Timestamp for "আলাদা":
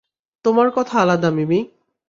0.99-1.29